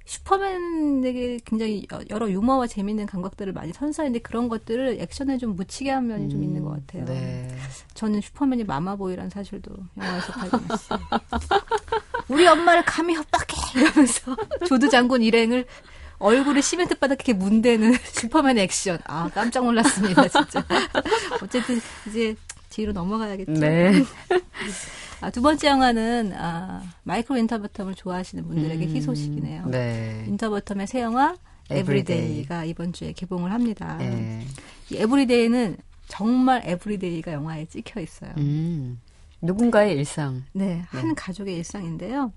[0.06, 6.08] 슈퍼맨에게 굉장히 여- 여러 유머와 재미있는 감각들을 많이 선사했는데 그런 것들을 액션에 좀 묻히게 한
[6.08, 7.06] 면이 좀 있는 것 같아요.
[7.06, 7.48] 네.
[7.94, 11.00] 저는 슈퍼맨이 마마보이라는 사실도 영화에서 발견했어요.
[12.30, 14.36] 우리 엄마를 감히 협박해 이러면서
[14.68, 15.66] 조드 장군 일행을
[16.22, 19.00] 얼굴에 시멘트 바닥에 문대는 슈퍼맨 액션.
[19.06, 20.64] 아 깜짝 놀랐습니다 진짜.
[21.42, 22.36] 어쨌든 이제
[22.70, 23.52] 뒤로 넘어가야겠죠.
[23.54, 23.92] 네.
[25.20, 29.66] 아, 두 번째 영화는 아, 마이클 윈터바텀을 좋아하시는 분들에게 음, 희소식이네요.
[29.68, 30.26] 네.
[30.28, 31.36] 윈터바텀의 새 영화
[31.70, 32.18] Everyday.
[32.18, 33.98] Everyday가 이번 주에 개봉을 합니다.
[33.98, 34.46] 네.
[34.90, 38.32] 이 Everyday는 정말 Everyday가 영화에 찍혀 있어요.
[38.38, 39.00] 음.
[39.42, 40.44] 누군가의 일상.
[40.54, 41.14] 네, 한 네.
[41.16, 42.32] 가족의 일상인데요.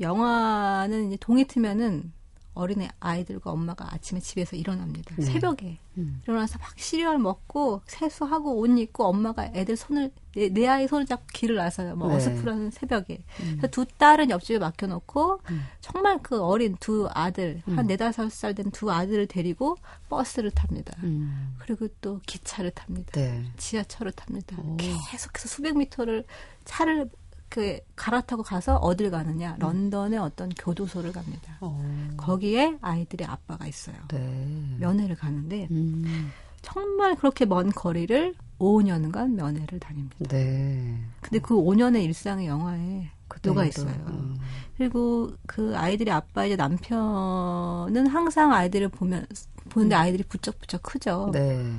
[0.00, 2.12] 영화는 이제 동이 트면은
[2.58, 5.14] 어린애 아이들과 엄마가 아침에 집에서 일어납니다.
[5.16, 5.24] 네.
[5.24, 6.20] 새벽에 음.
[6.26, 11.26] 일어나서 막 시리얼 먹고 세수하고 옷 입고 엄마가 애들 손을 내, 내 아이 손을 잡고
[11.32, 11.96] 길을 나서요.
[11.96, 12.16] 뭐 네.
[12.16, 15.66] 어스프라는 새벽에 그래서 두 딸은 옆집에 맡겨놓고 음.
[15.80, 17.78] 정말 그 어린 두 아들 음.
[17.78, 19.76] 한 네다섯 살 된 두 아들을 데리고
[20.08, 20.94] 버스를 탑니다.
[21.02, 21.56] 음.
[21.58, 23.12] 그리고 또 기차를 탑니다.
[23.12, 23.44] 네.
[23.56, 24.56] 지하철을 탑니다.
[24.58, 24.76] 오.
[24.76, 26.24] 계속해서 수백 미터를
[26.64, 27.08] 차를
[27.48, 29.56] 그 갈아타고 가서 어딜 가느냐?
[29.58, 31.56] 런던의 어떤 교도소를 갑니다.
[31.60, 31.82] 어.
[32.16, 33.96] 거기에 아이들의 아빠가 있어요.
[34.08, 34.76] 네.
[34.78, 36.30] 면회를 가는데 음.
[36.62, 40.16] 정말 그렇게 먼 거리를 5년간 면회를 다닙니다.
[40.28, 40.98] 네.
[41.20, 43.10] 근데 그 5년의 일상의 영화에
[43.42, 43.94] 녹아 있어요.
[44.08, 44.36] 음.
[44.76, 49.26] 그리고 그 아이들의 아빠 이제 남편은 항상 아이들을 보면
[49.68, 51.30] 보는데 아이들이 부쩍부쩍 크죠.
[51.32, 51.74] 네.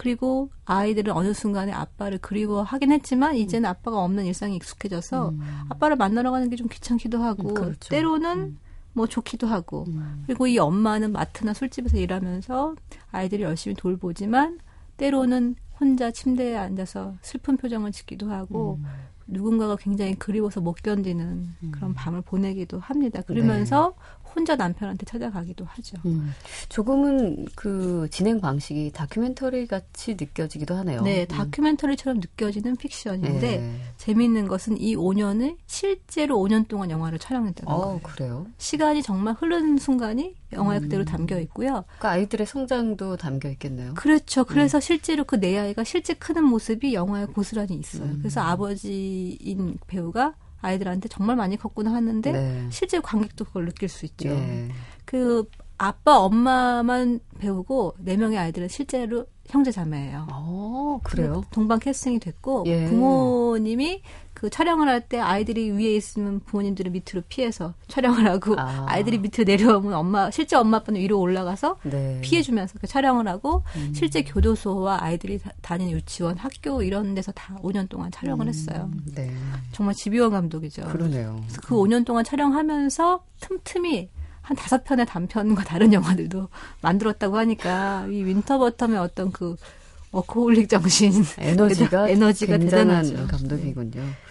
[0.00, 5.40] 그리고 아이들은 어느 순간에 아빠를 그리워하긴 했지만 이제는 아빠가 없는 일상이 익숙해져서 음.
[5.68, 7.90] 아빠를 만나러 가는 게 좀 귀찮기도 하고 음, 그렇죠.
[7.90, 8.56] 때로는
[8.94, 10.24] 뭐 좋기도 하고 음.
[10.26, 12.76] 그리고 이 엄마는 마트나 술집에서 일하면서
[13.12, 14.58] 아이들이 열심히 돌보지만
[14.96, 18.86] 때로는 혼자 침대에 앉아서 슬픈 표정을 짓기도 하고 음.
[19.26, 21.24] 누군가가 굉장히 그리워서 못 견디는
[21.62, 21.72] 음.
[21.72, 23.20] 그런 밤을 보내기도 합니다.
[23.22, 23.94] 그러면서
[24.34, 25.96] 혼자 남편한테 찾아가기도 하죠.
[26.06, 26.32] 음.
[26.68, 31.02] 조금은 그 진행 방식이 다큐멘터리 같이 느껴지기도 하네요.
[31.02, 31.26] 네, 음.
[31.26, 33.80] 다큐멘터리처럼 느껴지는 픽션인데 네.
[33.96, 38.00] 재미있는 것은 이 5년을 실제로 5년 동안 영화를 촬영했다는 어, 거예요.
[38.02, 38.46] 그래요?
[38.58, 40.82] 시간이 정말 흐르는 순간이 영화에 음.
[40.82, 41.84] 그대로 담겨 있고요.
[41.98, 43.94] 그 아이들의 성장도 담겨 있겠네요.
[43.94, 44.44] 그렇죠.
[44.44, 48.04] 그래서 실제로 그 내 아이가 실제 크는 모습이 영화에 고스란히 있어요.
[48.04, 48.18] 음.
[48.18, 52.66] 그래서 아버지인 배우가 아이들한테 정말 많이 컸구나 하는데 네.
[52.70, 54.28] 실제 관객도 그걸 느낄 수 있죠.
[54.28, 54.68] 예.
[55.04, 60.26] 그 아빠 엄마만 배우고 네 명의 아이들은 실제로 형제 자매예요.
[60.30, 61.42] 어, 그래요?
[61.50, 62.86] 동방 캐스팅이 됐고 예.
[62.86, 64.02] 부모님이
[64.40, 68.86] 그 촬영을 할 때 아이들이 위에 있으면 부모님들은 밑으로 피해서 촬영을 하고 아.
[68.88, 68.98] 아.
[68.98, 72.20] 이들이 밑으로 내려오면 엄마 실제 엄마 아빠는 위로 올라가서 네.
[72.22, 73.92] 피해주면서 그 촬영을 하고 음.
[73.94, 78.88] 실제 교도소와 아이들이 다, 다니는 유치원, 학교 이런 데서 다 5년 동안 촬영을 했어요.
[78.90, 79.30] 음, 네.
[79.72, 80.84] 정말 집요한 감독이죠.
[80.84, 81.36] 그러네요.
[81.42, 84.08] 그래서 그 5년 동안 촬영하면서 틈틈이
[84.40, 86.48] 한 다섯 편의 단편과 다른 영화들도
[86.80, 89.56] 만들었다고 하니까 이 윈터바텀의 어떤 그
[90.12, 93.16] 워커홀릭 정신 에너지가, 에너지가 굉장한 대단하죠.
[93.16, 93.26] 네.
[93.26, 94.29] 감독이군요.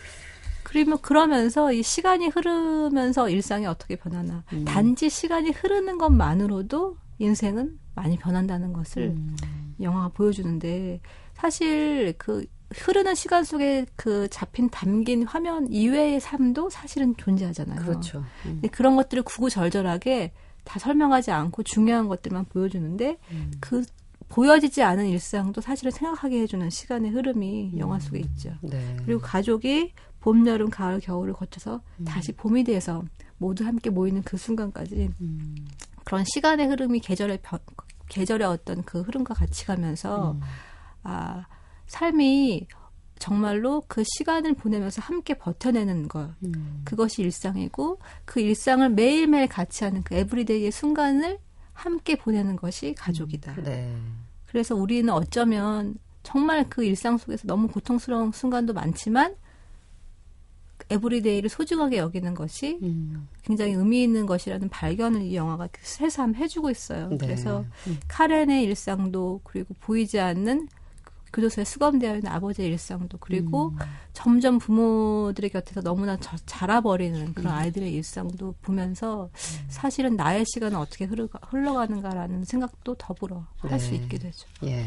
[0.69, 4.65] 그러면 그러면서 이 시간이 흐르면서 일상이 어떻게 변하나 음.
[4.65, 9.35] 단지 시간이 흐르는 것만으로도 인생은 많이 변한다는 것을 음.
[9.81, 11.01] 영화가 보여주는데
[11.33, 17.79] 사실 그 흐르는 시간 속에 그 잡힌 담긴 화면 이외의 삶도 사실은 존재하잖아요.
[17.81, 18.19] 그렇죠.
[18.45, 18.59] 음.
[18.61, 20.33] 근데 그런 것들을 구구절절하게
[20.65, 23.51] 다 설명하지 않고 중요한 것들만 보여주는데 음.
[23.59, 23.83] 그
[24.27, 27.79] 보여지지 않은 일상도 사실은 생각하게 해주는 시간의 흐름이 음.
[27.79, 28.53] 영화 속에 있죠.
[28.61, 28.97] 네.
[29.03, 32.05] 그리고 가족이 봄, 여름, 가을, 겨울을 거쳐서 음.
[32.05, 33.03] 다시 봄이 돼서
[33.37, 35.55] 모두 함께 모이는 그 순간까지 음.
[36.03, 37.59] 그런 시간의 흐름이 계절의 변,
[38.09, 40.41] 계절의 어떤 그 흐름과 같이 가면서 음.
[41.03, 41.45] 아
[41.87, 42.67] 삶이
[43.17, 46.81] 정말로 그 시간을 보내면서 함께 버텨내는 것 음.
[46.85, 51.37] 그것이 일상이고 그 일상을 매일매일 같이 하는 그 everyday의 순간을
[51.73, 53.55] 함께 보내는 것이 가족이다.
[53.63, 53.95] 네.
[54.47, 59.35] 그래서 우리는 어쩌면 정말 그 일상 속에서 너무 고통스러운 순간도 많지만
[60.89, 63.27] everyday를 소중하게 여기는 것이 음.
[63.43, 67.09] 굉장히 의미 있는 것이라는 발견을 이 영화가 새삼 해주고 있어요.
[67.09, 67.17] 네.
[67.17, 67.99] 그래서 음.
[68.07, 70.67] 카렌의 일상도 그리고 보이지 않는
[71.31, 73.77] 교도소에 수감되어 있는 아버지의 일상도 그리고 음.
[74.13, 77.57] 점점 부모들의 곁에서 너무나 저- 자라버리는 그런 음.
[77.57, 79.29] 아이들의 일상도 보면서
[79.67, 83.97] 사실은 나의 시간은 어떻게 흐르가, 흘러가는가라는 생각도 더불어 할수 네.
[83.97, 84.47] 있게 되죠.
[84.63, 84.85] 예.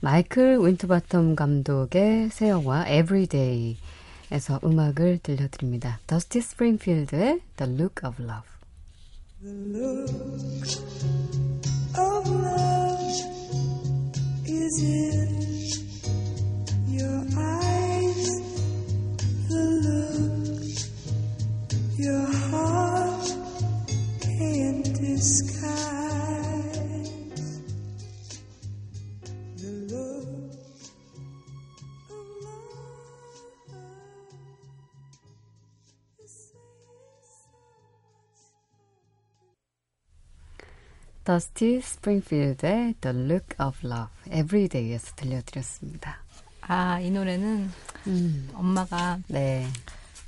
[0.00, 3.76] 마이클 윈터바텀 감독의 새 영화 Everyday
[4.32, 6.00] 에서 음악을 들려드립니다.
[6.06, 8.48] 더스티 스프링필드의 The Look of Love.
[11.98, 13.00] of love
[14.46, 15.28] is in
[16.88, 18.30] your eyes.
[19.48, 20.48] The look
[21.98, 23.26] your heart
[24.22, 26.11] can't disguise.
[41.24, 46.18] 더스티 스프링필드의 The Look of Love, Everyday에서 들려드렸습니다.
[46.62, 47.70] 아, 이 노래는
[48.08, 49.66] 음, 엄마가 네.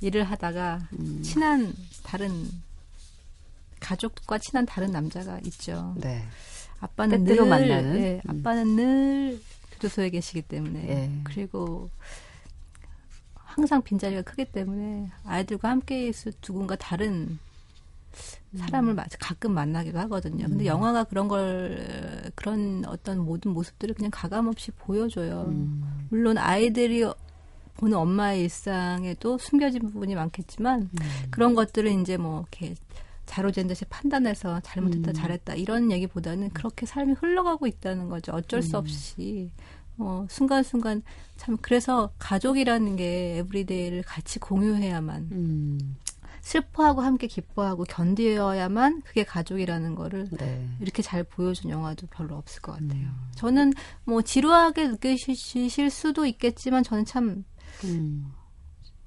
[0.01, 1.73] 일을 하다가 음, 친한
[2.03, 2.45] 다른
[3.79, 5.95] 가족과 친한 다른 남자가 있죠.
[5.97, 6.23] 네.
[6.79, 7.93] 아빠는 늘 만나는?
[7.93, 8.39] 네, 음.
[8.39, 9.41] 아빠는 늘
[9.71, 11.11] 교도소에 계시기 때문에 예.
[11.23, 11.89] 그리고
[13.33, 17.39] 항상 빈자리가 크기 때문에 아이들과 함께 있을 누군가 다른
[18.57, 20.45] 사람을 마- 가끔 만나기도 하거든요.
[20.47, 20.67] 근데 음.
[20.67, 25.45] 영화가 그런 걸 그런 어떤 모든 모습들을 그냥 가감 없이 보여줘요.
[25.47, 27.03] 음, 물론 아이들이
[27.75, 30.97] 보는 엄마의 일상에도 숨겨진 부분이 많겠지만 음.
[31.29, 32.75] 그런 것들은 이제 뭐 이렇게
[33.25, 35.13] 자로잰 듯이 판단해서 잘못했다 음.
[35.13, 38.31] 잘했다 이런 얘기보다는 그렇게 삶이 흘러가고 있다는 거죠.
[38.33, 38.79] 어쩔 수 음.
[38.79, 39.51] 없이
[39.97, 41.01] 어, 순간순간
[41.37, 45.95] 참 그래서 가족이라는 게 에브리데이를 같이 공유해야만 음,
[46.45, 50.69] 슬퍼하고 함께 기뻐하고 견디어야만 그게 가족이라는 거를 네.
[50.79, 53.01] 이렇게 잘 보여준 영화도 별로 없을 것 같아요.
[53.01, 53.31] 음.
[53.33, 53.73] 저는
[54.03, 57.43] 뭐 지루하게 느끼실 수도 있겠지만 저는 참
[57.83, 58.31] 음,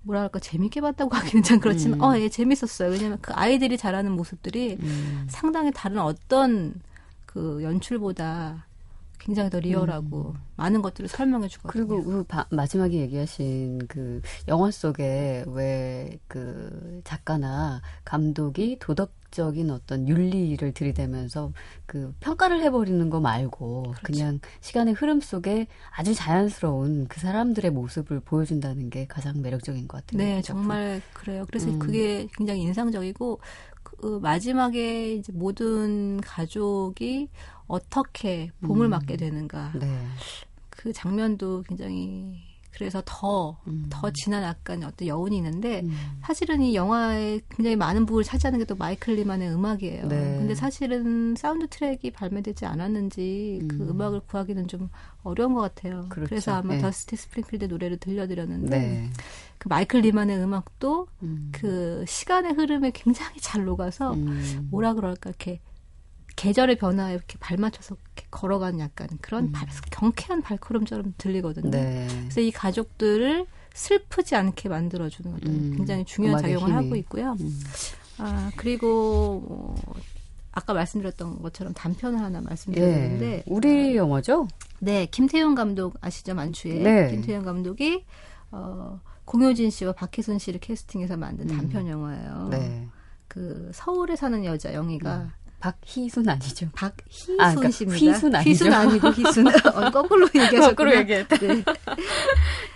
[0.02, 2.04] 뭐랄까 재밌게 봤다고 하기는 참 그렇지만 음.
[2.04, 2.90] 어, 예, 재밌었어요.
[2.90, 5.26] 왜냐면 그 아이들이 자라는 모습들이 음.
[5.30, 6.74] 상당히 다른 어떤
[7.24, 8.66] 그 연출보다
[9.18, 11.82] 굉장히 더 리얼하고 많은 것들을 설명해 주거든요.
[11.82, 11.88] 음.
[11.88, 20.72] 그리고 그 바- 마지막에 얘기하신 그 영화 속에 왜 그 작가나 감독이 도덕적인 어떤 윤리를
[20.72, 21.52] 들이대면서
[21.86, 24.00] 그 평가를 해버리는 거 말고 그렇죠.
[24.02, 25.66] 그냥 시간의 흐름 속에
[25.96, 30.18] 아주 자연스러운 그 사람들의 모습을 보여준다는 게 가장 매력적인 것 같아요.
[30.22, 30.42] 네.
[30.42, 31.44] 정말 그래요.
[31.48, 31.78] 그래서 음.
[31.78, 33.40] 그게 굉장히 인상적이고
[33.82, 37.28] 그 마지막에 이제 모든 가족이
[37.68, 38.90] 어떻게 봄을 음.
[38.90, 40.06] 맞게 되는가 네.
[40.70, 43.90] 그 장면도 굉장히 그래서 더더 음.
[44.14, 46.20] 진한 약간 어떤 여운이 있는데 음.
[46.22, 50.06] 사실은 이 영화에 굉장히 많은 부분을 차지하는 게 또 마이클 나이먼의 음악이에요.
[50.08, 50.36] 네.
[50.38, 53.88] 근데 사실은 사운드 트랙이 발매되지 않았는지 그 음.
[53.90, 54.90] 음악을 구하기는 좀
[55.22, 56.04] 어려운 것 같아요.
[56.10, 56.34] 그렇죠.
[56.34, 56.82] 래서 아마 네.
[56.82, 59.10] 더스티 스프링필드 노래를 들려드렸는데 네.
[59.56, 61.48] 그 마이클 나이먼의 음악도 음.
[61.50, 64.68] 그 시간의 흐름에 굉장히 잘 녹아서 음.
[64.70, 65.60] 뭐라 그럴까 이렇게
[66.38, 69.52] 계절의 변화에 이렇게 발맞춰서 이렇게 걸어가는 약간 그런 음.
[69.52, 71.70] 발- 경쾌한 발걸음처럼 들리거든요.
[71.70, 72.06] 네.
[72.08, 76.72] 그래서 이 가족들을 슬프지 않게 만들어주는 것도 음, 굉장히 중요한 작용을 힘이.
[76.72, 77.36] 하고 있고요.
[77.40, 77.60] 음.
[78.18, 79.74] 아 그리고 뭐
[80.52, 82.74] 아까 말씀드렸던 것처럼 단편을 하나 예.
[82.80, 84.46] 되는데 우리 영화죠?
[84.78, 87.10] 네 김태용 감독 아시죠 만추에 네.
[87.10, 88.04] 김태용 감독이
[88.52, 91.56] 어, 공효진 씨와 박희선 씨를 캐스팅해서 만든 음.
[91.56, 92.48] 단편 영화예요.
[92.50, 92.86] 네.
[93.26, 96.68] 그 서울에 사는 여자 영희가 박희순 아니죠?
[96.72, 97.98] 박희순 아, 그러니까 씨입니다.
[97.98, 98.50] 휘순 아니죠?
[98.50, 99.46] 휘순 아니고 희순.
[99.48, 100.68] 어, 거꾸로 얘기하셨구나.
[100.68, 101.36] 거꾸로 얘기했다.
[101.38, 101.64] 네.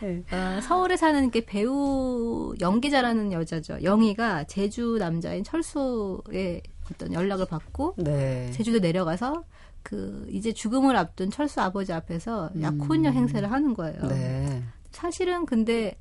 [0.03, 0.25] 네.
[0.37, 3.79] 어, 서울에 사는 게 배우 연기 잘하는 여자죠.
[3.83, 8.51] 영희가 제주 남자인 철수의 어떤 연락을 받고 네.
[8.53, 9.45] 제주도 내려가서
[9.83, 12.63] 그 이제 죽음을 앞둔 철수 아버지 앞에서 음.
[12.63, 14.01] 약혼녀 행세를 하는 거예요.
[14.09, 14.63] 네.
[14.91, 15.99] 사실은 근데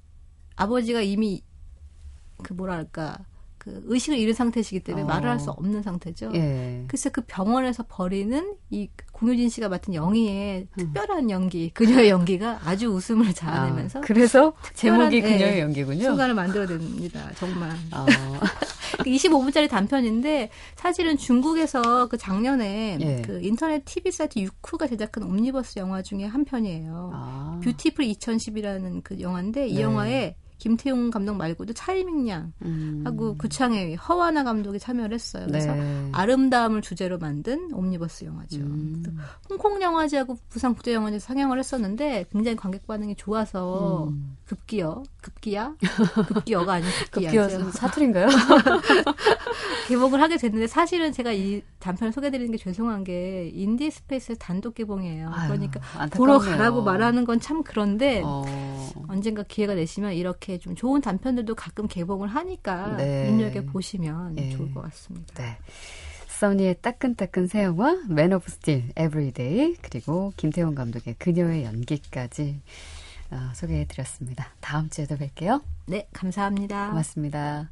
[0.55, 1.43] 아버지가 이미
[2.43, 3.19] 그 뭐랄까
[3.61, 5.07] 그 의식을 잃은 상태시기 때문에 어.
[5.07, 6.31] 말을 할 수 없는 상태죠.
[6.33, 6.83] 예.
[6.87, 10.67] 글쎄 그 병원에서 벌이는 이 공효진 씨가 맡은 영희의 음.
[10.77, 16.03] 특별한 연기, 그녀의 연기가 아주 웃음을 자아내면서 아, 그래서 제목이 그녀의 예, 연기군요.
[16.05, 17.33] 순간을 만들어냅니다.
[17.35, 17.69] 정말.
[17.93, 18.05] 어,
[18.99, 23.21] 25분짜리 단편인데 사실은 중국에서 그 작년에 예.
[23.23, 27.11] 그 인터넷 TV 사이트 유쿠가 제작한 옴니버스 영화 중에 한 편이에요.
[27.13, 29.81] 아, Beautiful 2010이라는 그 영화인데 이 네.
[29.81, 33.01] 영화에 김태용 감독 말고도 차이밍량 음.
[33.03, 35.47] 하고 구창웨이 허안화 감독이 참여를 했어요.
[35.47, 36.09] 그래서 네.
[36.11, 38.59] 아름다움을 주제로 만든 옴니버스 영화죠.
[38.59, 39.03] 음.
[39.49, 44.37] 홍콩 영화제하고 부산 국제 영화제에서 상영을 했었는데 굉장히 관객 반응이 좋아서 음.
[44.45, 45.75] 급기어 급기야
[46.27, 48.27] 급기어가 아니고 급기야 급기어 사투리인가요?
[49.87, 55.29] 개봉을 하게 됐는데 사실은 제가 이 단편을 소개드리는 게 죄송한 게 인디 스페이스 단독 개봉이에요.
[55.33, 56.09] 아유, 그러니까 안타깝네요.
[56.17, 58.43] 보러 가라고 말하는 건 참 그런데 어,
[59.07, 63.29] 언젠가 기회가 되시면 이렇게 좀 좋은 단편들도 가끔 개봉을 하니까 네.
[63.29, 64.49] 눈여겨 보시면 예.
[64.51, 65.43] 좋을 것 같습니다.
[65.43, 65.57] 네.
[66.27, 72.61] 써니의 따끈따끈 새 영화 Man of Steel Everyday 그리고 김태용 감독의 그녀의 연기까지
[73.29, 74.47] 어, 소개해드렸습니다.
[74.59, 75.61] 다음 주에도 뵐게요.
[75.85, 76.89] 네, 감사합니다.
[76.89, 77.69] 고맙습니다.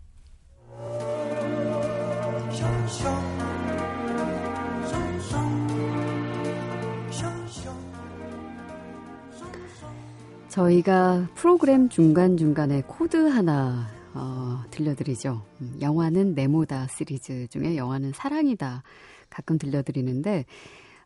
[10.50, 15.44] 저희가 프로그램 중간중간에 코너 하나 어, 들려드리죠.
[15.62, 18.82] 음, 영화는 네모다 시리즈 중에 영화는 사랑이다
[19.30, 20.46] 가끔 들려드리는데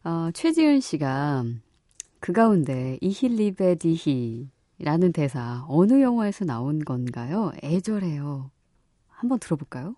[0.05, 1.43] 어, 최지은 씨가
[2.21, 4.47] 그 가운데 Ich liebe dich라는
[5.13, 7.51] 대사 어느 영화에서 나온 건가요?
[7.63, 8.49] 애절해요.
[9.09, 9.95] 한번 들어볼까요?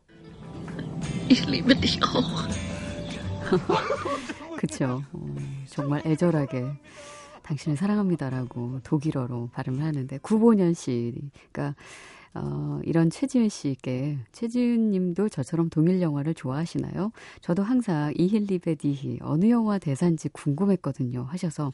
[2.16, 2.50] Auch.
[4.58, 5.04] 그쵸.
[5.14, 5.36] 어,
[5.70, 6.66] 정말 애절하게
[7.46, 11.76] 당신을 사랑합니다라고 독일어로 발음을 하는데 구보년 씨가
[12.34, 17.12] 어, 이런 최지은 씨께 최지은 님도 저처럼 동일 영화를 좋아하시나요?
[17.40, 21.24] 저도 항상 이힐리베 디히 어느 영화 대사인지 궁금했거든요.
[21.30, 21.72] 하셔서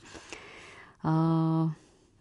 [1.01, 1.71] 어,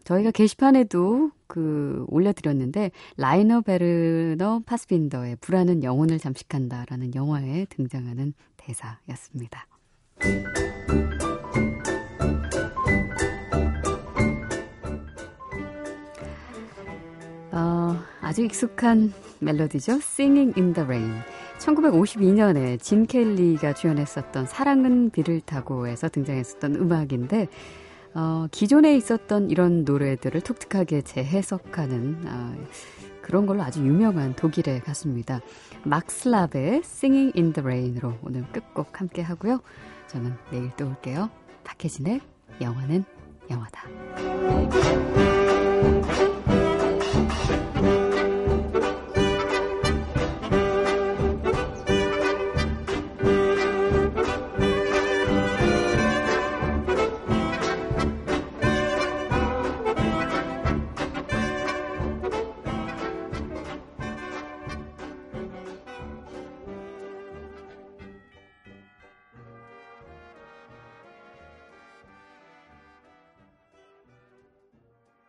[0.05, 9.67] 저희가 게시판에도 그 올려드렸는데 라이너 베르너 파스빈더의 불안은 영혼을 잠식한다라는 영화에 등장하는 대사였습니다.
[18.31, 19.95] 아주 익숙한 멜로디죠.
[19.95, 21.13] Singing in the Rain.
[21.59, 27.49] 1952년에 진 켈리가 주연했었던 사랑은 비를 타고에서 등장했었던 음악인데
[28.15, 32.55] 어, 기존에 있었던 이런 노래들을 독특하게 재해석하는 어,
[33.21, 35.41] 그런 걸로 아주 유명한 독일의 가수입니다.
[35.83, 39.59] 막슬랍의 Singing in the Rain으로 오늘 끝곡 함께 하고요.
[40.07, 41.31] 저는 내일 또 올게요.
[41.65, 42.21] 박혜진의
[42.61, 43.05] 영화는
[43.51, 43.89] 영화다.